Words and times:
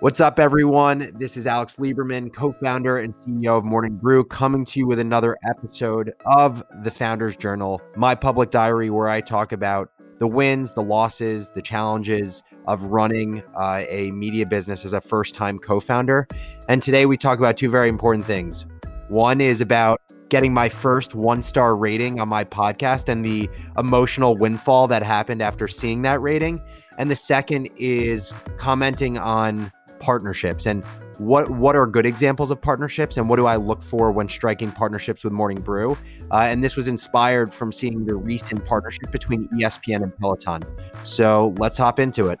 What's 0.00 0.18
up, 0.18 0.38
everyone? 0.38 1.12
This 1.18 1.36
is 1.36 1.46
Alex 1.46 1.76
Lieberman, 1.76 2.32
co 2.32 2.54
founder 2.54 2.96
and 2.96 3.14
CEO 3.16 3.58
of 3.58 3.64
Morning 3.64 3.96
Brew, 3.96 4.24
coming 4.24 4.64
to 4.64 4.80
you 4.80 4.86
with 4.86 4.98
another 4.98 5.36
episode 5.46 6.14
of 6.24 6.64
the 6.82 6.90
Founders 6.90 7.36
Journal, 7.36 7.82
my 7.96 8.14
public 8.14 8.48
diary 8.48 8.88
where 8.88 9.08
I 9.08 9.20
talk 9.20 9.52
about 9.52 9.90
the 10.18 10.26
wins, 10.26 10.72
the 10.72 10.82
losses, 10.82 11.50
the 11.50 11.60
challenges 11.60 12.42
of 12.66 12.84
running 12.84 13.42
uh, 13.54 13.84
a 13.88 14.10
media 14.12 14.46
business 14.46 14.86
as 14.86 14.94
a 14.94 15.02
first 15.02 15.34
time 15.34 15.58
co 15.58 15.80
founder. 15.80 16.26
And 16.66 16.80
today 16.80 17.04
we 17.04 17.18
talk 17.18 17.38
about 17.38 17.58
two 17.58 17.68
very 17.68 17.90
important 17.90 18.24
things. 18.24 18.64
One 19.08 19.42
is 19.42 19.60
about 19.60 20.00
getting 20.30 20.54
my 20.54 20.70
first 20.70 21.14
one 21.14 21.42
star 21.42 21.76
rating 21.76 22.20
on 22.20 22.28
my 22.30 22.44
podcast 22.44 23.10
and 23.10 23.22
the 23.22 23.50
emotional 23.76 24.34
windfall 24.34 24.88
that 24.88 25.02
happened 25.02 25.42
after 25.42 25.68
seeing 25.68 26.00
that 26.02 26.22
rating. 26.22 26.62
And 26.96 27.10
the 27.10 27.16
second 27.16 27.68
is 27.76 28.32
commenting 28.56 29.18
on 29.18 29.70
partnerships 30.00 30.66
and 30.66 30.84
what 31.18 31.50
what 31.50 31.76
are 31.76 31.86
good 31.86 32.06
examples 32.06 32.50
of 32.50 32.60
partnerships 32.60 33.18
and 33.18 33.28
what 33.28 33.36
do 33.36 33.46
I 33.46 33.56
look 33.56 33.82
for 33.82 34.10
when 34.10 34.28
striking 34.28 34.72
partnerships 34.72 35.22
with 35.22 35.34
Morning 35.34 35.60
Brew? 35.60 35.92
Uh, 36.30 36.46
and 36.48 36.64
this 36.64 36.76
was 36.76 36.88
inspired 36.88 37.52
from 37.52 37.70
seeing 37.70 38.06
the 38.06 38.14
recent 38.14 38.64
partnership 38.64 39.12
between 39.12 39.46
ESPN 39.48 40.02
and 40.02 40.16
Peloton. 40.16 40.62
So 41.04 41.54
let's 41.58 41.76
hop 41.76 41.98
into 41.98 42.28
it. 42.28 42.38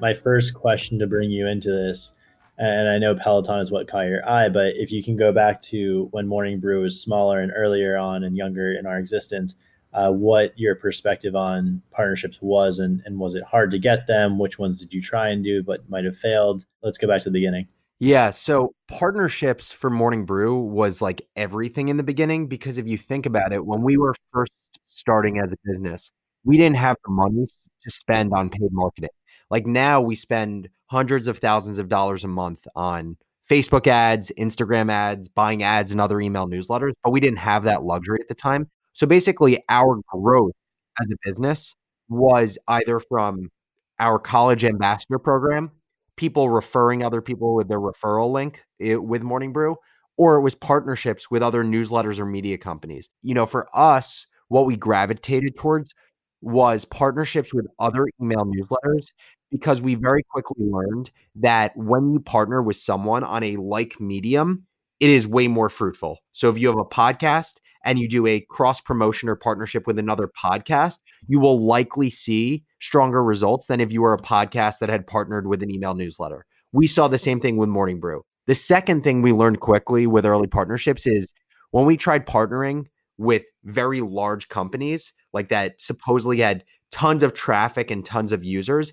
My 0.00 0.12
first 0.12 0.54
question 0.54 0.98
to 0.98 1.06
bring 1.06 1.30
you 1.30 1.46
into 1.46 1.70
this, 1.70 2.14
and 2.58 2.88
I 2.88 2.98
know 2.98 3.14
Peloton 3.14 3.60
is 3.60 3.70
what 3.70 3.86
caught 3.86 4.06
your 4.06 4.28
eye, 4.28 4.48
but 4.48 4.74
if 4.74 4.90
you 4.90 5.04
can 5.04 5.16
go 5.16 5.32
back 5.32 5.60
to 5.62 6.08
when 6.10 6.26
Morning 6.26 6.58
Brew 6.58 6.82
was 6.82 7.00
smaller 7.00 7.40
and 7.40 7.52
earlier 7.54 7.96
on 7.96 8.24
and 8.24 8.36
younger 8.36 8.74
in 8.74 8.86
our 8.86 8.98
existence, 8.98 9.56
uh, 9.94 10.10
what 10.10 10.58
your 10.58 10.74
perspective 10.74 11.36
on 11.36 11.80
partnerships 11.90 12.38
was 12.42 12.80
and, 12.80 13.00
and 13.04 13.18
was 13.18 13.34
it 13.34 13.44
hard 13.44 13.70
to 13.70 13.78
get 13.78 14.06
them? 14.06 14.38
Which 14.38 14.58
ones 14.58 14.80
did 14.80 14.92
you 14.92 15.00
try 15.00 15.28
and 15.28 15.42
do 15.42 15.62
but 15.62 15.88
might 15.88 16.04
have 16.04 16.16
failed? 16.16 16.64
Let's 16.82 16.98
go 16.98 17.06
back 17.06 17.22
to 17.22 17.30
the 17.30 17.32
beginning. 17.32 17.68
Yeah, 18.00 18.30
so 18.30 18.74
partnerships 18.88 19.72
for 19.72 19.88
Morning 19.88 20.26
Brew 20.26 20.58
was 20.58 21.00
like 21.00 21.22
everything 21.36 21.88
in 21.88 21.96
the 21.96 22.02
beginning 22.02 22.48
because 22.48 22.76
if 22.76 22.88
you 22.88 22.98
think 22.98 23.24
about 23.24 23.52
it, 23.52 23.64
when 23.64 23.82
we 23.82 23.96
were 23.96 24.14
first 24.32 24.80
starting 24.84 25.38
as 25.38 25.52
a 25.52 25.56
business, 25.64 26.10
we 26.44 26.58
didn't 26.58 26.76
have 26.76 26.96
the 27.04 27.12
money 27.12 27.46
to 27.46 27.90
spend 27.90 28.32
on 28.34 28.50
paid 28.50 28.72
marketing. 28.72 29.10
Like 29.48 29.66
now 29.66 30.00
we 30.00 30.16
spend 30.16 30.68
hundreds 30.86 31.28
of 31.28 31.38
thousands 31.38 31.78
of 31.78 31.88
dollars 31.88 32.24
a 32.24 32.28
month 32.28 32.66
on 32.74 33.16
Facebook 33.48 33.86
ads, 33.86 34.32
Instagram 34.38 34.90
ads, 34.90 35.28
buying 35.28 35.62
ads 35.62 35.92
and 35.92 36.00
other 36.00 36.20
email 36.20 36.48
newsletters, 36.48 36.92
but 37.04 37.12
we 37.12 37.20
didn't 37.20 37.38
have 37.38 37.64
that 37.64 37.84
luxury 37.84 38.18
at 38.20 38.28
the 38.28 38.34
time. 38.34 38.68
So 38.94 39.06
basically, 39.06 39.62
our 39.68 40.00
growth 40.08 40.52
as 41.00 41.10
a 41.10 41.16
business 41.24 41.74
was 42.08 42.58
either 42.68 43.00
from 43.00 43.50
our 43.98 44.18
college 44.18 44.64
ambassador 44.64 45.18
program, 45.18 45.72
people 46.16 46.48
referring 46.48 47.02
other 47.02 47.20
people 47.20 47.54
with 47.54 47.68
their 47.68 47.80
referral 47.80 48.32
link 48.32 48.62
it, 48.78 49.02
with 49.02 49.22
Morning 49.22 49.52
Brew, 49.52 49.76
or 50.16 50.36
it 50.36 50.42
was 50.42 50.54
partnerships 50.54 51.30
with 51.30 51.42
other 51.42 51.64
newsletters 51.64 52.18
or 52.20 52.24
media 52.24 52.56
companies. 52.56 53.10
You 53.22 53.34
know, 53.34 53.46
for 53.46 53.68
us, 53.76 54.26
what 54.48 54.66
we 54.66 54.76
gravitated 54.76 55.56
towards 55.56 55.92
was 56.40 56.84
partnerships 56.84 57.52
with 57.52 57.66
other 57.80 58.06
email 58.22 58.44
newsletters 58.44 59.06
because 59.50 59.82
we 59.82 59.96
very 59.96 60.22
quickly 60.30 60.66
learned 60.66 61.10
that 61.36 61.72
when 61.76 62.12
you 62.12 62.20
partner 62.20 62.62
with 62.62 62.76
someone 62.76 63.24
on 63.24 63.42
a 63.42 63.56
like 63.56 64.00
medium, 64.00 64.66
it 65.00 65.10
is 65.10 65.26
way 65.26 65.48
more 65.48 65.68
fruitful. 65.68 66.18
So 66.32 66.50
if 66.50 66.58
you 66.58 66.68
have 66.68 66.78
a 66.78 66.84
podcast 66.84 67.54
and 67.84 67.98
you 67.98 68.08
do 68.08 68.26
a 68.26 68.40
cross 68.50 68.80
promotion 68.80 69.28
or 69.28 69.36
partnership 69.36 69.86
with 69.86 69.98
another 69.98 70.28
podcast, 70.28 70.98
you 71.26 71.38
will 71.38 71.64
likely 71.64 72.10
see 72.10 72.64
stronger 72.80 73.22
results 73.22 73.66
than 73.66 73.80
if 73.80 73.92
you 73.92 74.02
were 74.02 74.14
a 74.14 74.18
podcast 74.18 74.78
that 74.80 74.88
had 74.88 75.06
partnered 75.06 75.46
with 75.46 75.62
an 75.62 75.70
email 75.70 75.94
newsletter. 75.94 76.44
We 76.72 76.86
saw 76.86 77.08
the 77.08 77.18
same 77.18 77.40
thing 77.40 77.56
with 77.56 77.68
Morning 77.68 78.00
Brew. 78.00 78.22
The 78.46 78.54
second 78.54 79.04
thing 79.04 79.22
we 79.22 79.32
learned 79.32 79.60
quickly 79.60 80.06
with 80.06 80.26
early 80.26 80.48
partnerships 80.48 81.06
is 81.06 81.32
when 81.70 81.86
we 81.86 81.96
tried 81.96 82.26
partnering 82.26 82.86
with 83.16 83.44
very 83.64 84.00
large 84.00 84.48
companies 84.48 85.12
like 85.32 85.48
that 85.48 85.80
supposedly 85.80 86.40
had 86.40 86.64
tons 86.90 87.22
of 87.22 87.34
traffic 87.34 87.90
and 87.90 88.04
tons 88.04 88.32
of 88.32 88.44
users, 88.44 88.92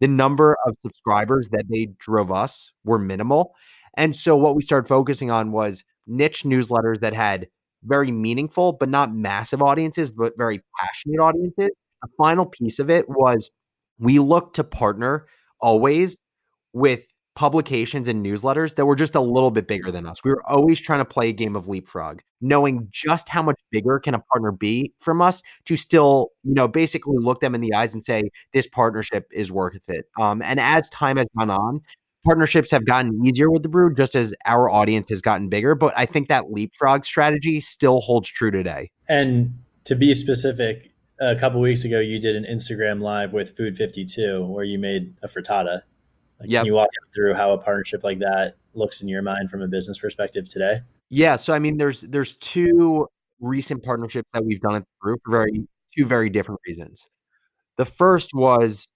the 0.00 0.08
number 0.08 0.56
of 0.66 0.76
subscribers 0.80 1.48
that 1.50 1.64
they 1.68 1.88
drove 1.98 2.30
us 2.30 2.72
were 2.84 2.98
minimal. 2.98 3.54
And 3.96 4.14
so 4.14 4.36
what 4.36 4.54
we 4.54 4.62
started 4.62 4.88
focusing 4.88 5.30
on 5.30 5.52
was 5.52 5.84
niche 6.06 6.42
newsletters 6.42 7.00
that 7.00 7.14
had 7.14 7.48
very 7.84 8.10
meaningful, 8.10 8.72
but 8.72 8.88
not 8.88 9.14
massive 9.14 9.62
audiences, 9.62 10.10
but 10.10 10.34
very 10.36 10.62
passionate 10.78 11.20
audiences. 11.20 11.70
The 12.02 12.08
final 12.18 12.46
piece 12.46 12.78
of 12.78 12.90
it 12.90 13.08
was 13.08 13.50
we 13.98 14.18
looked 14.18 14.56
to 14.56 14.64
partner 14.64 15.26
always 15.60 16.18
with 16.72 17.04
publications 17.36 18.08
and 18.08 18.24
newsletters 18.24 18.74
that 18.74 18.86
were 18.86 18.96
just 18.96 19.14
a 19.14 19.20
little 19.20 19.50
bit 19.50 19.68
bigger 19.68 19.90
than 19.90 20.06
us. 20.06 20.24
We 20.24 20.30
were 20.30 20.42
always 20.48 20.80
trying 20.80 21.00
to 21.00 21.04
play 21.04 21.28
a 21.28 21.32
game 21.32 21.54
of 21.54 21.68
leapfrog, 21.68 22.20
knowing 22.40 22.88
just 22.90 23.28
how 23.28 23.42
much 23.42 23.60
bigger 23.70 23.98
can 23.98 24.14
a 24.14 24.18
partner 24.18 24.52
be 24.52 24.94
from 24.98 25.20
us 25.20 25.42
to 25.66 25.76
still, 25.76 26.30
you 26.42 26.54
know, 26.54 26.66
basically 26.66 27.18
look 27.18 27.40
them 27.40 27.54
in 27.54 27.60
the 27.60 27.74
eyes 27.74 27.92
and 27.92 28.02
say 28.02 28.30
this 28.54 28.66
partnership 28.66 29.26
is 29.30 29.52
worth 29.52 29.78
it. 29.86 30.06
Um, 30.18 30.40
and 30.40 30.58
as 30.58 30.88
time 30.88 31.18
has 31.18 31.28
gone 31.38 31.50
on, 31.50 31.82
partnerships 32.26 32.70
have 32.70 32.84
gotten 32.84 33.24
easier 33.26 33.50
with 33.50 33.62
the 33.62 33.68
brew 33.68 33.94
just 33.94 34.14
as 34.14 34.34
our 34.44 34.68
audience 34.70 35.08
has 35.08 35.22
gotten 35.22 35.48
bigger 35.48 35.74
but 35.74 35.92
i 35.96 36.04
think 36.04 36.28
that 36.28 36.50
leapfrog 36.50 37.04
strategy 37.04 37.60
still 37.60 38.00
holds 38.00 38.28
true 38.28 38.50
today. 38.50 38.90
And 39.08 39.58
to 39.84 39.94
be 39.94 40.12
specific 40.14 40.90
a 41.20 41.36
couple 41.36 41.60
weeks 41.60 41.84
ago 41.84 42.00
you 42.00 42.20
did 42.20 42.36
an 42.36 42.44
instagram 42.44 43.00
live 43.00 43.32
with 43.32 43.56
food 43.56 43.76
52 43.76 44.44
where 44.44 44.64
you 44.64 44.78
made 44.78 45.14
a 45.22 45.28
frittata. 45.28 45.82
Like, 46.40 46.50
yep. 46.50 46.60
can 46.60 46.66
you 46.66 46.74
walk 46.74 46.90
through 47.14 47.34
how 47.34 47.52
a 47.52 47.58
partnership 47.58 48.04
like 48.04 48.18
that 48.18 48.56
looks 48.74 49.00
in 49.00 49.08
your 49.08 49.22
mind 49.22 49.50
from 49.50 49.62
a 49.62 49.68
business 49.68 49.98
perspective 49.98 50.48
today? 50.48 50.80
Yeah 51.08 51.36
so 51.36 51.52
i 51.52 51.58
mean 51.58 51.76
there's 51.78 52.02
there's 52.02 52.36
two 52.36 53.06
recent 53.40 53.82
partnerships 53.82 54.30
that 54.32 54.44
we've 54.44 54.60
done 54.60 54.76
at 54.76 54.82
the 54.82 54.88
brew 55.00 55.16
for 55.24 55.30
very 55.30 55.66
two 55.96 56.06
very 56.06 56.30
different 56.30 56.60
reasons. 56.66 57.08
The 57.76 57.84
first 57.84 58.30
was 58.34 58.88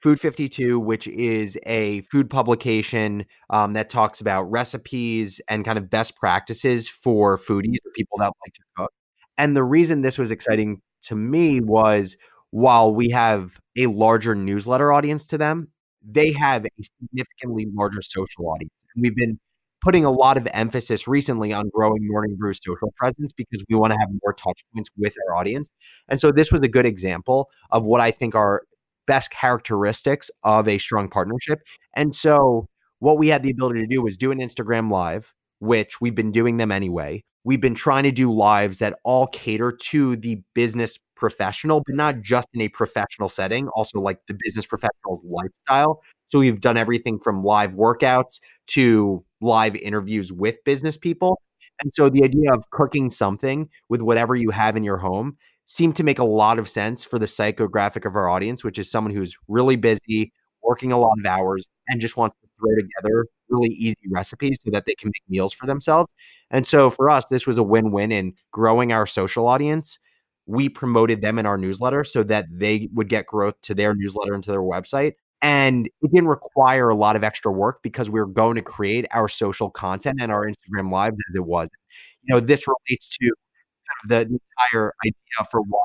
Food 0.00 0.20
52, 0.20 0.78
which 0.78 1.08
is 1.08 1.58
a 1.66 2.02
food 2.02 2.30
publication 2.30 3.26
um, 3.50 3.72
that 3.72 3.90
talks 3.90 4.20
about 4.20 4.44
recipes 4.44 5.40
and 5.50 5.64
kind 5.64 5.76
of 5.76 5.90
best 5.90 6.16
practices 6.16 6.88
for 6.88 7.36
foodies 7.36 7.78
or 7.84 7.90
people 7.94 8.18
that 8.18 8.26
like 8.26 8.54
to 8.54 8.62
cook. 8.76 8.92
And 9.36 9.56
the 9.56 9.64
reason 9.64 10.02
this 10.02 10.16
was 10.16 10.30
exciting 10.30 10.82
to 11.02 11.16
me 11.16 11.60
was 11.60 12.16
while 12.50 12.94
we 12.94 13.10
have 13.10 13.58
a 13.76 13.86
larger 13.86 14.34
newsletter 14.34 14.92
audience 14.92 15.26
to 15.28 15.38
them, 15.38 15.68
they 16.02 16.32
have 16.32 16.64
a 16.64 16.82
significantly 17.00 17.66
larger 17.74 18.00
social 18.00 18.48
audience. 18.48 18.84
And 18.94 19.02
we've 19.02 19.16
been 19.16 19.38
putting 19.80 20.04
a 20.04 20.10
lot 20.10 20.36
of 20.36 20.48
emphasis 20.52 21.06
recently 21.06 21.52
on 21.52 21.70
growing 21.72 22.06
Morning 22.06 22.36
Brew's 22.36 22.60
social 22.64 22.92
presence 22.96 23.32
because 23.32 23.64
we 23.68 23.76
want 23.76 23.92
to 23.92 23.98
have 23.98 24.08
more 24.22 24.32
touch 24.32 24.60
points 24.74 24.90
with 24.96 25.14
our 25.28 25.36
audience. 25.36 25.70
And 26.08 26.20
so 26.20 26.32
this 26.32 26.50
was 26.50 26.62
a 26.62 26.68
good 26.68 26.86
example 26.86 27.48
of 27.70 27.84
what 27.84 28.00
I 28.00 28.10
think 28.10 28.34
are 28.34 28.62
best 29.08 29.32
characteristics 29.32 30.30
of 30.44 30.68
a 30.68 30.78
strong 30.78 31.08
partnership. 31.08 31.58
And 31.96 32.14
so 32.14 32.66
what 33.00 33.18
we 33.18 33.28
had 33.28 33.42
the 33.42 33.50
ability 33.50 33.80
to 33.80 33.86
do 33.86 34.02
was 34.02 34.16
do 34.16 34.30
an 34.30 34.38
Instagram 34.38 34.92
live, 34.92 35.32
which 35.58 36.00
we've 36.00 36.14
been 36.14 36.30
doing 36.30 36.58
them 36.58 36.70
anyway. 36.70 37.24
We've 37.44 37.60
been 37.60 37.74
trying 37.74 38.02
to 38.04 38.12
do 38.12 38.30
lives 38.30 38.78
that 38.78 38.98
all 39.04 39.26
cater 39.28 39.72
to 39.72 40.16
the 40.16 40.42
business 40.54 40.98
professional, 41.16 41.82
but 41.86 41.96
not 41.96 42.20
just 42.20 42.46
in 42.52 42.60
a 42.60 42.68
professional 42.68 43.28
setting, 43.28 43.68
also 43.68 44.00
like 44.00 44.18
the 44.28 44.36
business 44.38 44.66
professional's 44.66 45.24
lifestyle. 45.24 46.02
So 46.26 46.40
we've 46.40 46.60
done 46.60 46.76
everything 46.76 47.18
from 47.18 47.42
live 47.42 47.74
workouts 47.74 48.40
to 48.68 49.24
live 49.40 49.76
interviews 49.76 50.30
with 50.32 50.62
business 50.64 50.98
people. 50.98 51.40
And 51.82 51.92
so 51.94 52.10
the 52.10 52.24
idea 52.24 52.52
of 52.52 52.64
cooking 52.70 53.08
something 53.08 53.68
with 53.88 54.02
whatever 54.02 54.36
you 54.36 54.50
have 54.50 54.76
in 54.76 54.84
your 54.84 54.98
home 54.98 55.38
seem 55.70 55.92
to 55.92 56.02
make 56.02 56.18
a 56.18 56.24
lot 56.24 56.58
of 56.58 56.66
sense 56.66 57.04
for 57.04 57.18
the 57.18 57.26
psychographic 57.26 58.06
of 58.06 58.16
our 58.16 58.26
audience, 58.30 58.64
which 58.64 58.78
is 58.78 58.90
someone 58.90 59.14
who's 59.14 59.36
really 59.48 59.76
busy, 59.76 60.32
working 60.62 60.92
a 60.92 60.98
lot 60.98 61.14
of 61.18 61.26
hours, 61.26 61.66
and 61.88 62.00
just 62.00 62.16
wants 62.16 62.34
to 62.40 62.48
throw 62.58 62.74
together 62.74 63.26
really 63.50 63.68
easy 63.74 63.98
recipes 64.10 64.58
so 64.64 64.70
that 64.70 64.86
they 64.86 64.94
can 64.94 65.08
make 65.08 65.22
meals 65.28 65.52
for 65.52 65.66
themselves. 65.66 66.10
And 66.50 66.66
so 66.66 66.88
for 66.88 67.10
us, 67.10 67.26
this 67.28 67.46
was 67.46 67.58
a 67.58 67.62
win 67.62 67.92
win 67.92 68.10
in 68.10 68.32
growing 68.50 68.92
our 68.94 69.06
social 69.06 69.46
audience. 69.46 69.98
We 70.46 70.70
promoted 70.70 71.20
them 71.20 71.38
in 71.38 71.44
our 71.44 71.58
newsletter 71.58 72.02
so 72.02 72.22
that 72.22 72.46
they 72.50 72.88
would 72.94 73.10
get 73.10 73.26
growth 73.26 73.60
to 73.64 73.74
their 73.74 73.94
newsletter 73.94 74.32
and 74.32 74.42
to 74.44 74.50
their 74.50 74.62
website. 74.62 75.16
And 75.42 75.86
it 76.00 76.10
didn't 76.14 76.28
require 76.28 76.88
a 76.88 76.96
lot 76.96 77.14
of 77.14 77.22
extra 77.22 77.52
work 77.52 77.80
because 77.82 78.08
we 78.08 78.20
were 78.20 78.26
going 78.26 78.56
to 78.56 78.62
create 78.62 79.04
our 79.10 79.28
social 79.28 79.68
content 79.68 80.18
and 80.18 80.32
our 80.32 80.46
Instagram 80.46 80.90
lives 80.90 81.18
as 81.28 81.36
it 81.36 81.44
was. 81.44 81.68
You 82.22 82.34
know, 82.34 82.40
this 82.40 82.64
relates 82.66 83.10
to 83.18 83.34
of 84.02 84.08
the, 84.08 84.14
the 84.16 84.40
entire 84.72 84.94
idea 85.04 85.46
for 85.50 85.60
why 85.62 85.82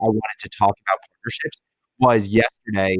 I 0.00 0.04
wanted 0.04 0.38
to 0.40 0.48
talk 0.48 0.74
about 0.86 0.98
partnerships 1.10 1.60
was 1.98 2.28
yesterday 2.28 2.98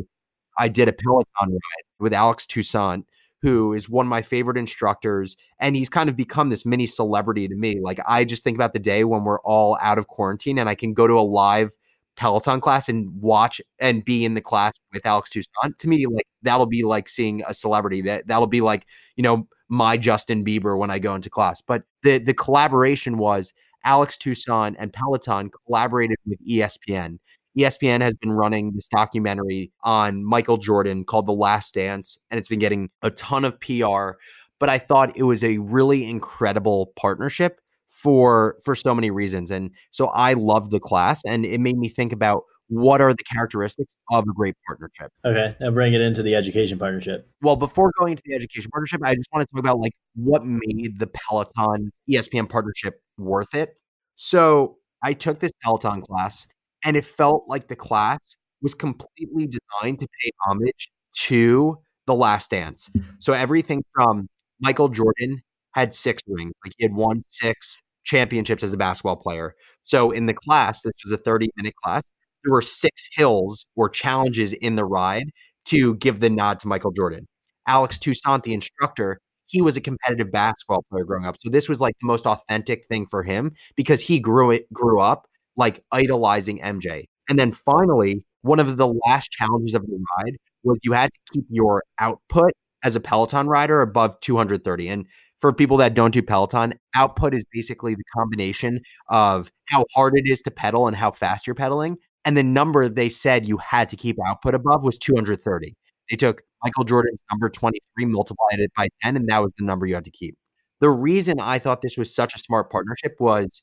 I 0.58 0.68
did 0.68 0.88
a 0.88 0.92
Peloton 0.92 1.26
ride 1.50 1.84
with 1.98 2.12
Alex 2.12 2.46
Toussaint, 2.46 3.04
who 3.40 3.72
is 3.72 3.88
one 3.88 4.06
of 4.06 4.10
my 4.10 4.22
favorite 4.22 4.56
instructors. 4.56 5.36
And 5.58 5.74
he's 5.76 5.88
kind 5.88 6.08
of 6.08 6.16
become 6.16 6.50
this 6.50 6.64
mini 6.66 6.86
celebrity 6.86 7.48
to 7.48 7.56
me. 7.56 7.80
Like, 7.80 8.00
I 8.06 8.24
just 8.24 8.44
think 8.44 8.56
about 8.56 8.72
the 8.72 8.78
day 8.78 9.04
when 9.04 9.24
we're 9.24 9.40
all 9.40 9.78
out 9.80 9.98
of 9.98 10.08
quarantine 10.08 10.58
and 10.58 10.68
I 10.68 10.74
can 10.74 10.94
go 10.94 11.06
to 11.06 11.14
a 11.14 11.20
live 11.20 11.70
Peloton 12.16 12.60
class 12.60 12.88
and 12.88 13.10
watch 13.20 13.60
and 13.80 14.04
be 14.04 14.24
in 14.24 14.34
the 14.34 14.40
class 14.40 14.78
with 14.92 15.06
Alex 15.06 15.30
Toussaint, 15.30 15.78
to 15.78 15.88
me, 15.88 16.06
like 16.06 16.26
that'll 16.42 16.66
be 16.66 16.82
like 16.82 17.08
seeing 17.08 17.42
a 17.46 17.54
celebrity. 17.54 18.02
That 18.02 18.26
that'll 18.26 18.46
be 18.46 18.60
like, 18.60 18.86
you 19.16 19.22
know, 19.22 19.48
my 19.68 19.96
Justin 19.96 20.44
Bieber 20.44 20.76
when 20.76 20.90
I 20.90 20.98
go 20.98 21.14
into 21.14 21.30
class. 21.30 21.62
But 21.62 21.84
the 22.02 22.18
the 22.18 22.34
collaboration 22.34 23.16
was 23.16 23.54
Alex 23.84 24.16
Toussaint 24.16 24.76
and 24.78 24.92
Peloton 24.92 25.50
collaborated 25.66 26.16
with 26.26 26.38
ESPN. 26.46 27.18
ESPN 27.58 28.00
has 28.00 28.14
been 28.14 28.32
running 28.32 28.72
this 28.74 28.88
documentary 28.88 29.70
on 29.84 30.24
Michael 30.24 30.56
Jordan 30.56 31.04
called 31.04 31.26
The 31.26 31.32
Last 31.32 31.74
Dance, 31.74 32.18
and 32.30 32.38
it's 32.38 32.48
been 32.48 32.58
getting 32.58 32.88
a 33.02 33.10
ton 33.10 33.44
of 33.44 33.60
PR. 33.60 34.12
But 34.58 34.70
I 34.70 34.78
thought 34.78 35.16
it 35.16 35.24
was 35.24 35.44
a 35.44 35.58
really 35.58 36.08
incredible 36.08 36.92
partnership 36.96 37.60
for 37.90 38.56
for 38.64 38.74
so 38.74 38.94
many 38.94 39.10
reasons. 39.10 39.50
And 39.50 39.70
so 39.90 40.06
I 40.08 40.32
loved 40.32 40.70
the 40.70 40.80
class 40.80 41.20
and 41.24 41.44
it 41.44 41.60
made 41.60 41.78
me 41.78 41.88
think 41.88 42.12
about 42.12 42.42
what 42.68 43.02
are 43.02 43.12
the 43.12 43.22
characteristics 43.24 43.94
of 44.10 44.24
a 44.24 44.32
great 44.32 44.54
partnership. 44.66 45.12
Okay, 45.26 45.54
now 45.60 45.70
bring 45.70 45.92
it 45.92 46.00
into 46.00 46.22
the 46.22 46.34
education 46.34 46.78
partnership. 46.78 47.28
Well, 47.42 47.56
before 47.56 47.92
going 47.98 48.12
into 48.12 48.22
the 48.24 48.34
education 48.34 48.70
partnership, 48.70 49.00
I 49.04 49.14
just 49.14 49.28
want 49.32 49.46
to 49.46 49.52
talk 49.54 49.60
about 49.60 49.78
like 49.78 49.92
what 50.14 50.44
made 50.46 50.98
the 50.98 51.06
Peloton 51.06 51.92
ESPN 52.10 52.48
partnership 52.48 53.00
worth 53.18 53.54
it. 53.54 53.74
So 54.16 54.78
I 55.02 55.12
took 55.12 55.40
this 55.40 55.52
Peloton 55.62 56.02
class 56.02 56.46
and 56.84 56.96
it 56.96 57.04
felt 57.04 57.44
like 57.48 57.68
the 57.68 57.76
class 57.76 58.36
was 58.60 58.74
completely 58.74 59.46
designed 59.46 59.98
to 59.98 60.06
pay 60.22 60.30
homage 60.46 60.90
to 61.14 61.78
the 62.06 62.14
last 62.14 62.50
dance. 62.50 62.90
So 63.18 63.32
everything 63.32 63.84
from 63.92 64.28
Michael 64.60 64.88
Jordan 64.88 65.42
had 65.74 65.94
six 65.94 66.22
rings, 66.26 66.52
like 66.64 66.74
he 66.78 66.84
had 66.84 66.94
won 66.94 67.22
six 67.28 67.80
championships 68.04 68.62
as 68.62 68.72
a 68.72 68.76
basketball 68.76 69.16
player. 69.16 69.54
So 69.82 70.10
in 70.10 70.26
the 70.26 70.34
class, 70.34 70.82
this 70.82 70.92
was 71.04 71.12
a 71.12 71.16
30 71.16 71.48
minute 71.56 71.74
class, 71.82 72.02
there 72.44 72.52
were 72.52 72.62
six 72.62 73.08
hills 73.12 73.64
or 73.76 73.88
challenges 73.88 74.52
in 74.52 74.74
the 74.76 74.84
ride 74.84 75.30
to 75.66 75.94
give 75.96 76.20
the 76.20 76.30
nod 76.30 76.60
to 76.60 76.68
Michael 76.68 76.90
Jordan. 76.90 77.26
Alex 77.68 77.98
Toussaint, 77.98 78.42
the 78.42 78.54
instructor, 78.54 79.18
he 79.52 79.60
was 79.60 79.76
a 79.76 79.80
competitive 79.80 80.32
basketball 80.32 80.82
player 80.90 81.04
growing 81.04 81.26
up. 81.26 81.36
So 81.38 81.50
this 81.50 81.68
was 81.68 81.80
like 81.80 81.94
the 82.00 82.06
most 82.06 82.26
authentic 82.26 82.86
thing 82.88 83.06
for 83.06 83.22
him 83.22 83.52
because 83.76 84.00
he 84.00 84.18
grew 84.18 84.50
it 84.50 84.72
grew 84.72 84.98
up 84.98 85.28
like 85.56 85.84
idolizing 85.92 86.58
MJ. 86.60 87.04
And 87.28 87.38
then 87.38 87.52
finally, 87.52 88.24
one 88.40 88.58
of 88.58 88.78
the 88.78 88.92
last 89.06 89.30
challenges 89.30 89.74
of 89.74 89.82
the 89.82 90.02
ride 90.18 90.36
was 90.64 90.80
you 90.82 90.92
had 90.92 91.10
to 91.12 91.34
keep 91.34 91.44
your 91.50 91.82
output 91.98 92.52
as 92.82 92.96
a 92.96 93.00
Peloton 93.00 93.46
rider 93.46 93.82
above 93.82 94.18
230. 94.20 94.88
And 94.88 95.06
for 95.40 95.52
people 95.52 95.76
that 95.76 95.94
don't 95.94 96.14
do 96.14 96.22
Peloton, 96.22 96.74
output 96.96 97.34
is 97.34 97.44
basically 97.52 97.94
the 97.94 98.04
combination 98.16 98.80
of 99.08 99.50
how 99.66 99.84
hard 99.94 100.14
it 100.16 100.24
is 100.24 100.40
to 100.42 100.50
pedal 100.50 100.86
and 100.86 100.96
how 100.96 101.10
fast 101.10 101.46
you're 101.46 101.54
pedaling. 101.54 101.98
And 102.24 102.36
the 102.36 102.42
number 102.42 102.88
they 102.88 103.10
said 103.10 103.46
you 103.46 103.58
had 103.58 103.90
to 103.90 103.96
keep 103.96 104.16
output 104.26 104.54
above 104.54 104.82
was 104.82 104.96
230. 104.96 105.74
They 106.10 106.16
took 106.16 106.42
Michael 106.62 106.84
Jordan's 106.84 107.22
number 107.30 107.48
23, 107.48 108.04
multiplied 108.06 108.58
it 108.58 108.70
by 108.76 108.88
10, 109.02 109.16
and 109.16 109.28
that 109.28 109.38
was 109.38 109.52
the 109.58 109.64
number 109.64 109.86
you 109.86 109.94
had 109.94 110.04
to 110.04 110.10
keep. 110.10 110.36
The 110.80 110.90
reason 110.90 111.40
I 111.40 111.58
thought 111.58 111.82
this 111.82 111.96
was 111.96 112.14
such 112.14 112.34
a 112.34 112.38
smart 112.38 112.70
partnership 112.70 113.14
was 113.18 113.62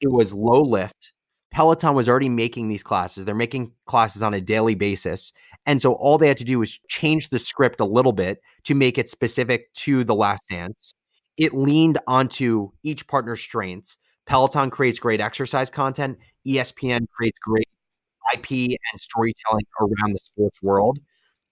it 0.00 0.10
was 0.10 0.34
low 0.34 0.62
lift. 0.62 1.12
Peloton 1.52 1.94
was 1.94 2.08
already 2.08 2.28
making 2.28 2.68
these 2.68 2.82
classes. 2.82 3.24
They're 3.24 3.34
making 3.34 3.72
classes 3.86 4.22
on 4.22 4.34
a 4.34 4.40
daily 4.40 4.74
basis. 4.74 5.32
And 5.66 5.82
so 5.82 5.94
all 5.94 6.16
they 6.16 6.28
had 6.28 6.36
to 6.36 6.44
do 6.44 6.60
was 6.60 6.78
change 6.88 7.28
the 7.28 7.40
script 7.40 7.80
a 7.80 7.84
little 7.84 8.12
bit 8.12 8.40
to 8.64 8.74
make 8.74 8.98
it 8.98 9.08
specific 9.08 9.72
to 9.74 10.04
the 10.04 10.14
last 10.14 10.48
dance 10.48 10.94
it 11.40 11.54
leaned 11.54 11.98
onto 12.06 12.70
each 12.82 13.08
partner's 13.08 13.40
strengths. 13.40 13.96
Peloton 14.26 14.70
creates 14.70 14.98
great 14.98 15.22
exercise 15.22 15.70
content. 15.70 16.18
ESPN 16.46 17.06
creates 17.16 17.38
great 17.38 17.66
IP 18.34 18.50
and 18.50 19.00
storytelling 19.00 19.64
around 19.80 20.12
the 20.12 20.18
sports 20.18 20.62
world. 20.62 20.98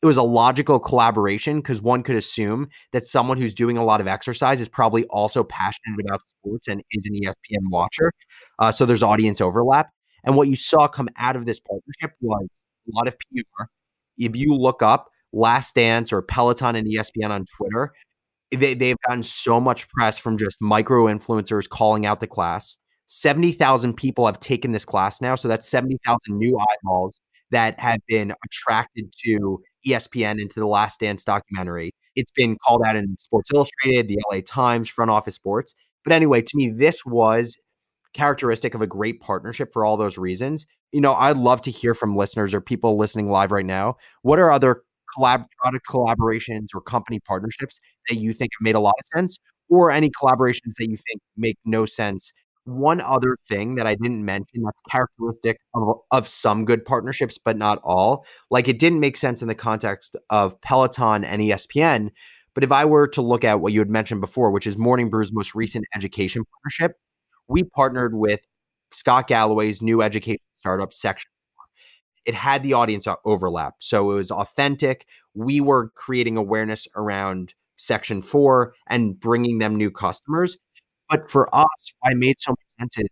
It 0.01 0.07
was 0.07 0.17
a 0.17 0.23
logical 0.23 0.79
collaboration 0.79 1.59
because 1.59 1.83
one 1.83 2.05
could 2.05 2.15
assume 2.15 2.69
that 2.93 3.05
someone 3.05 3.37
who's 3.37 3.53
doing 3.53 3.77
a 3.77 3.85
lot 3.85 4.01
of 4.01 4.07
exercise 4.07 4.61
is 4.61 4.69
probably 4.69 5.05
also 5.07 5.43
passionate 5.43 6.01
about 6.01 6.23
sports 6.23 6.69
and 6.69 6.83
is 6.93 7.07
an 7.07 7.15
ESPN 7.15 7.69
watcher. 7.71 8.13
Uh, 8.61 8.71
so 8.71 8.87
there's 8.87 9.03
audience 9.03 9.41
overlap. 9.41 9.91
And 10.25 10.37
what 10.37 10.49
you 10.49 10.55
saw 10.55 10.87
come 10.87 11.09
out 11.17 11.35
of 11.35 11.47
this 11.47 11.59
partnership 11.61 12.17
was 12.21 12.47
a 12.87 12.97
lot 12.97 13.09
of 13.09 13.17
PR. 13.19 13.65
If 14.19 14.37
you 14.37 14.55
look 14.55 14.83
up 14.83 15.11
Last 15.33 15.75
Dance 15.75 16.13
or 16.13 16.23
Peloton 16.23 16.77
and 16.77 16.87
ESPN 16.87 17.31
on 17.31 17.45
Twitter, 17.57 17.93
they, 18.53 18.75
they've 18.75 18.97
gotten 19.07 19.23
so 19.23 19.61
much 19.61 19.89
press 19.89 20.19
from 20.19 20.39
just 20.39 20.59
micro 20.61 21.07
influencers 21.07 21.69
calling 21.69 22.07
out 22.07 22.21
the 22.21 22.27
class. 22.27 22.77
70,000 23.09 23.95
people 23.95 24.27
have 24.27 24.39
taken 24.39 24.73
this 24.73 24.85
class 24.85 25.21
now. 25.21 25.35
So 25.35 25.49
that's 25.49 25.67
70,000 25.69 26.37
new 26.37 26.59
eyeballs 26.59 27.21
that 27.51 27.79
have 27.81 28.01
been 28.09 28.33
attracted 28.45 29.13
to 29.25 29.61
ESPN 29.87 30.41
into 30.41 30.61
the 30.61 30.67
Last 30.67 31.01
Dance 31.01 31.25
documentary. 31.25 31.93
It's 32.15 32.33
been 32.33 32.57
called 32.67 32.83
out 32.87 32.97
in 32.97 33.17
Sports 33.19 33.51
Illustrated, 33.55 34.09
the 34.09 34.19
LA 34.31 34.41
Times, 34.45 34.89
Front 34.89 35.11
Office 35.11 35.37
Sports. 35.37 35.75
But 36.05 36.13
anyway, 36.13 36.43
to 36.43 36.57
me, 36.57 36.71
this 36.71 37.05
was 37.05 37.57
characteristic 38.15 38.75
of 38.75 38.83
a 38.83 38.87
great 38.87 39.21
partnership 39.21 39.73
for 39.73 39.85
all 39.85 39.97
those 39.97 40.19
reasons. 40.19 40.67
You 40.93 41.01
know, 41.01 41.15
I'd 41.15 41.37
love 41.37 41.61
to 41.63 41.71
hear 41.71 41.95
from 41.95 42.17
listeners 42.17 42.55
or 42.55 42.61
people 42.61 42.97
listening 42.97 43.31
live 43.31 43.53
right 43.53 43.67
now. 43.67 43.97
What 44.23 44.39
are 44.39 44.51
other 44.51 44.83
collab 45.17 45.45
product 45.63 45.87
collaborations 45.89 46.67
or 46.75 46.81
company 46.81 47.21
partnerships 47.21 47.79
that 48.09 48.17
you 48.17 48.33
think 48.33 48.51
have 48.59 48.65
made 48.65 48.75
a 48.75 48.81
lot 48.81 48.95
of 48.99 49.07
sense 49.15 49.39
or 49.71 49.91
any 49.91 50.11
collaborations 50.11 50.75
that 50.79 50.89
you 50.89 50.97
think 50.97 51.21
make 51.37 51.57
no 51.65 51.87
sense 51.87 52.33
one 52.69 53.01
other 53.01 53.37
thing 53.49 53.77
that 53.77 53.87
I 53.87 53.95
didn't 53.95 54.25
mention 54.25 54.63
that's 54.63 54.81
characteristic 54.91 55.59
of, 55.75 56.01
of 56.11 56.29
some 56.29 56.65
good 56.65 56.85
partnerships, 56.85 57.39
but 57.39 57.57
not 57.57 57.81
all. 57.83 58.25
Like 58.51 58.69
it 58.69 58.79
didn't 58.79 59.01
make 59.01 59.17
sense 59.17 59.43
in 59.43 59.49
the 59.49 59.55
context 59.55 60.17
of 60.31 60.61
Peloton 60.61 61.25
and 61.25 61.43
ESPN. 61.43 62.11
But 62.55 62.65
if 62.65 62.73
I 62.73 62.85
were 62.85 63.09
to 63.09 63.23
look 63.23 63.45
at 63.45 63.61
what 63.61 63.73
you 63.73 63.81
had 63.81 63.91
mentioned 63.91 64.21
before, 64.21 64.51
which 64.51 64.67
is 64.67 64.77
Morning 64.77 65.11
Brew's 65.11 65.33
most 65.33 65.55
recent 65.55 65.85
education 65.95 66.45
partnership, 66.53 66.99
we 67.49 67.65
partnered 67.65 68.15
with 68.15 68.41
Scott 68.91 69.29
Galloway's 69.29 69.81
new 69.81 70.03
education 70.03 70.43
startup, 70.57 70.93
Section 70.93 71.31
it 72.29 72.35
had 72.35 72.63
the 72.63 72.75
audience 72.75 73.09
overlap. 73.25 73.77
So 73.79 74.11
it 74.11 74.17
was 74.17 74.31
authentic. 74.31 75.07
We 75.33 75.63
were 75.63 75.89
creating 75.95 76.37
awareness 76.37 76.87
around 76.95 77.55
Section 77.79 78.21
4 78.21 78.75
and 78.87 79.19
bringing 79.19 79.61
them 79.61 79.77
new 79.77 79.91
customers. 79.91 80.59
But 81.09 81.31
for 81.31 81.53
us, 81.55 81.93
why 82.01 82.13
it 82.13 82.19
made 82.19 82.39
so 82.39 82.53
much 82.53 82.59
sense 82.79 82.99
is 82.99 83.05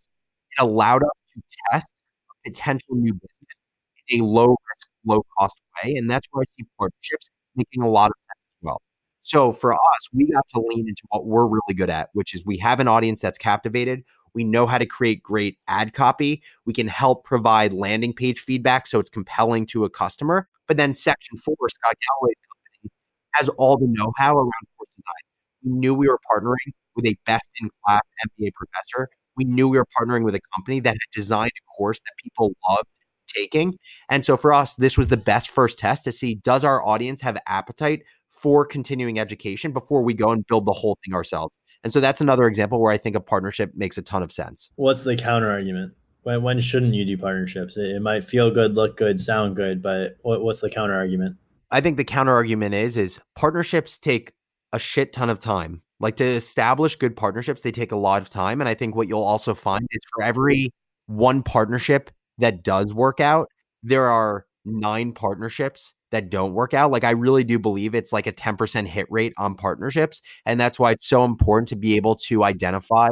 it 0.59 0.63
allowed 0.63 1.03
us 1.03 1.11
to 1.35 1.43
test 1.71 1.87
a 2.31 2.51
potential 2.51 2.95
new 2.95 3.13
business 3.13 3.61
in 4.09 4.21
a 4.21 4.25
low 4.25 4.49
risk, 4.49 4.89
low 5.05 5.23
cost 5.39 5.61
way. 5.83 5.95
And 5.97 6.11
that's 6.11 6.27
where 6.31 6.43
I 6.43 6.45
see 6.51 6.67
partnerships 6.79 7.31
making 7.55 7.83
a 7.83 7.89
lot 7.89 8.11
of 8.11 8.17
sense 8.21 8.39
as 8.53 8.59
well. 8.63 8.83
So 9.23 9.51
for 9.51 9.73
us, 9.75 10.09
we 10.13 10.31
got 10.31 10.47
to 10.55 10.61
lean 10.61 10.87
into 10.89 11.03
what 11.09 11.27
we're 11.27 11.49
really 11.49 11.75
good 11.75 11.91
at, 11.91 12.11
which 12.13 12.35
is 12.35 12.45
we 12.45 12.59
have 12.59 12.81
an 12.81 12.87
audience 12.87 13.21
that's 13.21 13.39
captivated. 13.39 14.05
We 14.35 14.45
know 14.45 14.67
how 14.67 14.79
to 14.79 14.87
create 14.87 15.23
great 15.23 15.59
ad 15.67 15.95
copy. 15.95 16.43
We 16.67 16.75
can 16.75 16.87
help 16.87 17.25
provide 17.25 17.73
landing 17.73 18.13
page 18.13 18.39
feedback 18.41 18.87
so 18.87 19.01
it's 19.01 19.11
compelling 19.11 19.67
to 19.67 19.85
a 19.85 19.91
customer. 19.91 20.49
But 20.69 20.77
then 20.77 20.95
Section 20.95 21.39
4, 21.39 21.57
Scott 21.69 21.95
Galloway's 22.03 22.37
company, 22.47 22.93
has 23.35 23.49
all 23.51 23.79
the 23.79 23.87
know 23.89 24.13
how 24.17 24.37
around 24.37 24.53
course 24.77 24.91
design. 24.97 25.23
We 25.65 25.73
knew 25.73 25.95
we 25.95 26.07
were 26.07 26.21
partnering 26.33 26.73
with 26.97 27.07
a 27.07 27.17
best 27.27 27.49
in 27.61 27.71
class 27.85 28.01
MBA 28.27 28.53
professor. 28.55 29.09
We 29.37 29.45
knew 29.45 29.69
we 29.69 29.79
were 29.79 29.87
partnering 30.01 30.25
with 30.25 30.35
a 30.35 30.41
company 30.55 30.81
that 30.81 30.91
had 30.91 31.13
designed 31.13 31.53
a 31.57 31.77
course 31.77 32.01
that 32.01 32.13
people 32.23 32.53
loved 32.69 32.89
taking. 33.27 33.77
And 34.09 34.25
so 34.25 34.37
for 34.37 34.53
us, 34.53 34.75
this 34.77 34.97
was 34.97 35.09
the 35.09 35.17
best 35.17 35.51
first 35.51 35.79
test 35.79 36.05
to 36.05 36.13
see 36.13 36.37
does 36.37 36.65
our 36.65 36.85
audience 36.85 37.21
have 37.23 37.37
appetite 37.47 38.03
for 38.31 38.65
continuing 38.65 39.19
education 39.19 39.73
before 39.73 40.03
we 40.03 40.15
go 40.15 40.31
and 40.31 40.47
build 40.47 40.67
the 40.67 40.73
whole 40.73 40.99
thing 41.05 41.15
ourselves. 41.15 41.57
And 41.85 41.93
so 41.93 42.01
that's 42.01 42.21
another 42.21 42.47
example 42.47 42.81
where 42.81 42.93
I 42.93 42.99
think 42.99 43.17
a 43.17 43.21
partnership 43.21 43.73
makes 43.75 43.99
a 43.99 44.03
ton 44.03 44.23
of 44.23 44.33
sense. 44.33 44.71
What's 44.77 45.05
the 45.05 45.17
counter 45.17 45.51
argument? 45.51 45.95
When, 46.23 46.43
when 46.43 46.61
shouldn't 46.61 46.95
you 46.95 47.05
do 47.05 47.17
partnerships? 47.17 47.77
It, 47.77 47.91
it 47.91 48.01
might 48.01 48.25
feel 48.25 48.51
good, 48.51 48.75
look 48.75 48.97
good, 48.97 49.21
sound 49.21 49.57
good, 49.57 49.83
but 49.83 50.17
what, 50.23 50.43
what's 50.43 50.61
the 50.61 50.71
counter 50.71 50.95
argument? 50.95 51.37
I 51.71 51.81
think 51.81 51.97
the 51.97 52.05
counter 52.05 52.33
argument 52.33 52.75
is 52.75 52.97
is 52.97 53.21
partnerships 53.35 53.99
take 53.99 54.33
a 54.73 54.79
shit 54.79 55.13
ton 55.13 55.31
of 55.31 55.39
time. 55.39 55.83
Like 56.01 56.17
to 56.17 56.25
establish 56.25 56.97
good 56.97 57.17
partnerships, 57.17 57.63
they 57.63 57.73
take 57.73 57.93
a 57.93 57.97
lot 57.97 58.21
of 58.21 58.29
time. 58.29 58.61
And 58.61 58.69
I 58.69 58.75
think 58.75 58.95
what 58.95 59.09
you'll 59.09 59.23
also 59.23 59.55
find 59.55 59.87
is 59.91 60.03
for 60.15 60.23
every 60.23 60.71
one 61.07 61.43
partnership 61.43 62.11
that 62.39 62.63
does 62.63 62.93
work 62.93 63.21
out, 63.21 63.49
there 63.83 64.09
are 64.09 64.45
nine 64.65 65.13
partnerships 65.13 65.95
that 66.11 66.31
don't 66.31 66.53
work 66.53 66.75
out. 66.75 66.91
Like 66.91 67.05
I 67.05 67.11
really 67.11 67.45
do 67.45 67.59
believe 67.59 67.95
it's 67.95 68.13
like 68.13 68.27
a 68.27 68.33
10% 68.33 68.87
hit 68.87 69.07
rate 69.11 69.33
on 69.39 69.55
partnerships. 69.55 70.21
And 70.45 70.61
that's 70.61 70.79
why 70.79 70.93
it's 70.93 71.09
so 71.09 71.25
important 71.25 71.69
to 71.69 71.77
be 71.77 71.97
able 71.97 72.17
to 72.27 72.45
identify 72.45 73.09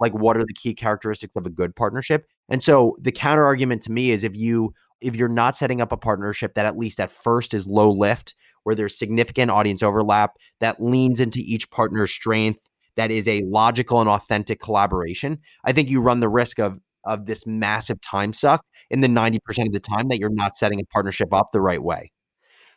like 0.00 0.12
what 0.12 0.36
are 0.36 0.44
the 0.44 0.54
key 0.54 0.74
characteristics 0.74 1.36
of 1.36 1.46
a 1.46 1.50
good 1.50 1.76
partnership. 1.76 2.26
And 2.48 2.62
so 2.62 2.96
the 3.00 3.12
counter 3.12 3.44
argument 3.44 3.82
to 3.82 3.92
me 3.92 4.10
is 4.10 4.24
if 4.24 4.34
you 4.34 4.74
if 5.00 5.16
you're 5.16 5.28
not 5.28 5.56
setting 5.56 5.80
up 5.80 5.92
a 5.92 5.96
partnership 5.96 6.54
that 6.54 6.66
at 6.66 6.78
least 6.78 7.00
at 7.00 7.10
first 7.10 7.54
is 7.54 7.66
low 7.66 7.90
lift, 7.90 8.34
where 8.64 8.74
there's 8.74 8.98
significant 8.98 9.50
audience 9.50 9.82
overlap 9.82 10.32
that 10.60 10.82
leans 10.82 11.20
into 11.20 11.40
each 11.40 11.70
partner's 11.70 12.10
strength, 12.10 12.60
that 12.96 13.10
is 13.10 13.26
a 13.26 13.42
logical 13.44 14.00
and 14.00 14.08
authentic 14.08 14.60
collaboration, 14.60 15.38
I 15.64 15.72
think 15.72 15.90
you 15.90 16.00
run 16.00 16.20
the 16.20 16.28
risk 16.28 16.58
of 16.58 16.78
of 17.04 17.26
this 17.26 17.46
massive 17.46 18.00
time 18.00 18.32
suck 18.32 18.64
in 18.88 19.00
the 19.00 19.08
90% 19.08 19.38
of 19.66 19.72
the 19.72 19.80
time 19.80 20.08
that 20.08 20.18
you're 20.18 20.30
not 20.30 20.56
setting 20.56 20.80
a 20.80 20.84
partnership 20.84 21.32
up 21.34 21.50
the 21.52 21.60
right 21.60 21.82
way. 21.82 22.12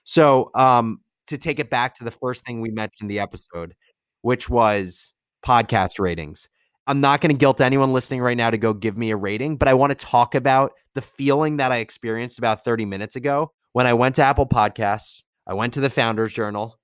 So, 0.04 0.50
um, 0.56 1.00
to 1.28 1.38
take 1.38 1.60
it 1.60 1.70
back 1.70 1.96
to 1.96 2.04
the 2.04 2.12
first 2.12 2.46
thing 2.46 2.62
we 2.62 2.70
mentioned 2.70 3.02
in 3.02 3.08
the 3.08 3.20
episode, 3.20 3.74
which 4.22 4.50
was 4.50 5.14
podcast 5.46 6.00
ratings. 6.00 6.48
I'm 6.88 7.02
not 7.02 7.20
going 7.20 7.32
to 7.32 7.38
guilt 7.38 7.62
anyone 7.62 7.94
listening 7.94 8.22
right 8.22 8.38
now 8.38 8.52
to 8.52 8.58
go 8.60 8.74
give 8.74 8.96
me 8.96 9.10
a 9.10 9.16
rating, 9.16 9.58
but 9.58 9.68
I 9.68 9.74
want 9.74 9.90
to 9.92 9.96
talk 9.96 10.36
about 10.36 10.74
the 10.94 11.02
feeling 11.02 11.58
that 11.58 11.72
I 11.72 11.78
experienced 11.78 12.38
about 12.38 12.64
30 12.64 12.86
minutes 12.86 13.16
ago 13.16 13.52
when 13.74 13.88
I 13.88 13.94
went 13.94 14.16
to 14.16 14.24
Apple 14.24 14.46
Podcasts. 14.46 15.24
I 15.48 15.54
went 15.54 15.74
to 15.74 15.82
the 15.82 15.90
Founders 15.90 16.34
Journal. 16.34 16.80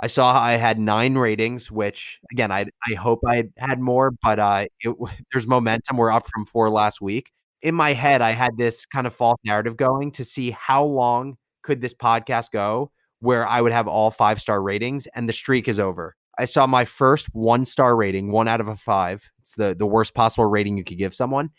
I 0.00 0.08
saw 0.08 0.32
I 0.34 0.52
had 0.52 0.78
nine 0.78 1.16
ratings, 1.16 1.70
which 1.70 2.18
again, 2.32 2.50
I 2.50 2.66
I 2.88 2.94
hope 2.94 3.20
I 3.26 3.44
had 3.58 3.80
more, 3.80 4.12
but 4.22 4.38
uh, 4.38 4.66
it, 4.80 4.94
there's 5.32 5.46
momentum. 5.46 5.96
We're 5.96 6.10
up 6.10 6.26
from 6.28 6.46
four 6.46 6.70
last 6.70 7.00
week. 7.00 7.30
In 7.62 7.74
my 7.74 7.92
head, 7.92 8.20
I 8.20 8.32
had 8.32 8.58
this 8.58 8.86
kind 8.86 9.06
of 9.06 9.14
false 9.14 9.38
narrative 9.44 9.76
going 9.76 10.10
to 10.12 10.24
see 10.24 10.50
how 10.50 10.84
long 10.84 11.36
could 11.62 11.80
this 11.80 11.94
podcast 11.94 12.50
go 12.50 12.90
where 13.20 13.48
I 13.48 13.60
would 13.62 13.72
have 13.72 13.88
all 13.88 14.10
five 14.10 14.40
star 14.40 14.62
ratings, 14.62 15.06
and 15.14 15.28
the 15.28 15.32
streak 15.32 15.68
is 15.68 15.80
over. 15.80 16.14
I 16.38 16.44
saw 16.46 16.66
my 16.66 16.84
first 16.84 17.28
one 17.32 17.64
star 17.64 17.96
rating, 17.96 18.30
one 18.30 18.48
out 18.48 18.60
of 18.60 18.68
a 18.68 18.76
five. 18.76 19.30
It's 19.40 19.54
the 19.54 19.74
the 19.74 19.86
worst 19.86 20.14
possible 20.14 20.46
rating 20.46 20.76
you 20.76 20.84
could 20.84 20.98
give 20.98 21.14
someone. 21.14 21.50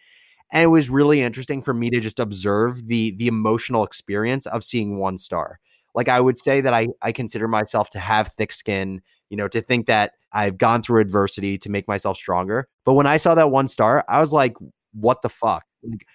And 0.52 0.64
it 0.64 0.68
was 0.68 0.90
really 0.90 1.22
interesting 1.22 1.64
for 1.64 1.74
me 1.74 1.90
to 1.90 2.00
just 2.00 2.20
observe 2.20 2.88
the 2.88 3.16
the 3.18 3.28
emotional 3.28 3.84
experience 3.84 4.46
of 4.46 4.64
seeing 4.64 4.98
one 4.98 5.18
star. 5.18 5.60
Like 5.96 6.10
I 6.10 6.20
would 6.20 6.38
say 6.38 6.62
that 6.62 6.74
I 6.74 6.88
I 7.02 7.12
consider 7.12 7.48
myself 7.48 7.90
to 7.92 8.00
have 8.00 8.28
thick 8.30 8.52
skin, 8.52 9.02
you 9.30 9.38
know, 9.38 9.48
to 9.48 9.62
think 9.62 9.88
that 9.88 10.14
I've 10.34 10.58
gone 10.58 10.84
through 10.84 11.02
adversity 11.02 11.58
to 11.60 11.70
make 11.70 11.88
myself 11.88 12.18
stronger. 12.18 12.68
But 12.86 12.94
when 12.94 13.08
I 13.08 13.18
saw 13.18 13.36
that 13.36 13.52
one 13.52 13.68
star, 13.68 14.04
I 14.10 14.20
was 14.22 14.34
like, 14.34 14.54
what 14.94 15.22
the 15.22 15.30
fuck? 15.30 15.64
Like, 15.84 16.06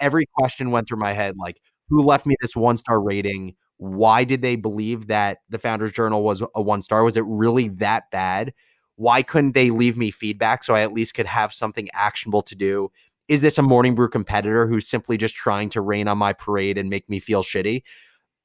every 0.00 0.26
question 0.34 0.70
went 0.70 0.88
through 0.88 0.98
my 0.98 1.12
head 1.12 1.36
like 1.38 1.60
who 1.88 2.02
left 2.02 2.26
me 2.26 2.36
this 2.40 2.54
one 2.56 2.76
star 2.76 3.00
rating? 3.00 3.54
Why 3.78 4.24
did 4.24 4.42
they 4.42 4.56
believe 4.56 5.06
that 5.06 5.38
the 5.48 5.58
Founders 5.58 5.92
Journal 5.92 6.22
was 6.22 6.42
a 6.54 6.60
one 6.62 6.82
star? 6.82 7.04
Was 7.04 7.16
it 7.16 7.24
really 7.26 7.68
that 7.68 8.10
bad? 8.10 8.52
Why 8.96 9.22
couldn't 9.22 9.52
they 9.52 9.70
leave 9.70 9.96
me 9.96 10.10
feedback 10.10 10.64
so 10.64 10.74
I 10.74 10.82
at 10.82 10.92
least 10.92 11.14
could 11.14 11.26
have 11.26 11.52
something 11.52 11.88
actionable 11.94 12.42
to 12.42 12.56
do? 12.56 12.90
Is 13.28 13.42
this 13.42 13.58
a 13.58 13.62
Morning 13.62 13.94
Brew 13.94 14.08
competitor 14.08 14.66
who's 14.66 14.88
simply 14.88 15.16
just 15.16 15.34
trying 15.34 15.68
to 15.70 15.80
rain 15.80 16.08
on 16.08 16.18
my 16.18 16.32
parade 16.32 16.78
and 16.78 16.90
make 16.90 17.08
me 17.08 17.20
feel 17.20 17.42
shitty? 17.42 17.82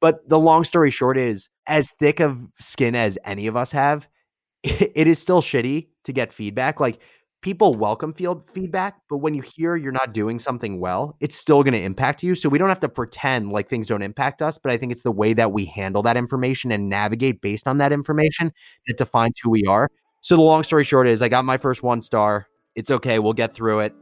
But 0.04 0.28
the 0.28 0.38
long 0.38 0.66
story 0.66 0.92
short 0.92 1.18
is, 1.18 1.48
as 1.66 1.92
thick 1.92 2.20
of 2.20 2.46
skin 2.60 2.94
as 2.94 3.18
any 3.24 3.48
of 3.48 3.56
us 3.56 3.72
have, 3.72 4.06
it 4.64 5.08
is 5.08 5.18
still 5.18 5.42
shitty 5.42 5.88
to 6.04 6.12
get 6.12 6.34
feedback. 6.34 6.82
Like 6.82 7.00
people 7.42 7.74
welcome 7.74 8.12
field 8.12 8.46
feedback, 8.46 8.98
but 9.10 9.20
when 9.20 9.34
you 9.34 9.42
hear 9.42 9.78
you're 9.78 9.94
not 9.94 10.14
doing 10.14 10.40
something 10.40 10.82
well, 10.82 11.16
it's 11.22 11.38
still 11.38 11.64
going 11.64 11.74
to 11.74 11.82
impact 11.82 12.22
you. 12.22 12.36
So 12.36 12.50
we 12.50 12.58
don't 12.58 12.68
have 12.68 12.82
to 12.82 12.90
pretend 12.90 13.54
like 13.54 13.70
things 13.70 13.88
don't 13.88 14.02
impact 14.02 14.42
us, 14.42 14.58
but 14.58 14.74
I 14.74 14.78
think 14.78 14.92
it's 14.92 15.04
the 15.04 15.12
way 15.12 15.32
that 15.36 15.54
we 15.54 15.68
handle 15.68 16.04
that 16.04 16.18
information 16.18 16.74
and 16.74 16.90
navigate 16.90 17.40
based 17.40 17.66
on 17.66 17.78
that 17.78 17.94
information 17.94 18.52
that 18.88 18.98
defines 18.98 19.40
who 19.42 19.52
we 19.52 19.64
are. 19.70 19.88
So 20.20 20.36
the 20.36 20.42
long 20.42 20.64
story 20.64 20.84
short 20.84 21.08
is 21.08 21.22
I 21.22 21.30
got 21.30 21.46
my 21.46 21.56
first 21.56 21.82
one 21.82 22.02
star. 22.02 22.48
It's 22.76 22.92
okay, 22.92 23.20
we'll 23.20 23.32
get 23.32 23.54
through 23.54 23.80
it. 23.80 23.96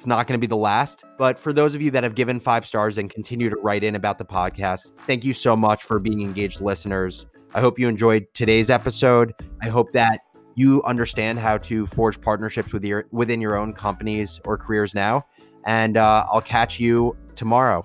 It's 0.00 0.06
not 0.06 0.26
going 0.26 0.32
to 0.32 0.40
be 0.40 0.48
the 0.48 0.56
last. 0.56 1.04
But 1.18 1.38
for 1.38 1.52
those 1.52 1.74
of 1.74 1.82
you 1.82 1.90
that 1.90 2.02
have 2.04 2.14
given 2.14 2.40
five 2.40 2.64
stars 2.64 2.96
and 2.96 3.10
continue 3.10 3.50
to 3.50 3.56
write 3.56 3.84
in 3.84 3.96
about 3.96 4.16
the 4.16 4.24
podcast, 4.24 4.96
thank 5.00 5.26
you 5.26 5.34
so 5.34 5.54
much 5.54 5.82
for 5.82 5.98
being 5.98 6.22
engaged 6.22 6.62
listeners. 6.62 7.26
I 7.52 7.60
hope 7.60 7.78
you 7.78 7.86
enjoyed 7.86 8.26
today's 8.32 8.70
episode. 8.70 9.34
I 9.60 9.68
hope 9.68 9.92
that 9.92 10.20
you 10.54 10.82
understand 10.84 11.38
how 11.38 11.58
to 11.58 11.86
forge 11.86 12.18
partnerships 12.18 12.72
with 12.72 12.82
your 12.82 13.08
within 13.10 13.42
your 13.42 13.58
own 13.58 13.74
companies 13.74 14.40
or 14.46 14.56
careers 14.56 14.94
now. 14.94 15.26
And 15.66 15.98
uh, 15.98 16.24
I'll 16.32 16.40
catch 16.40 16.80
you 16.80 17.14
tomorrow. 17.34 17.84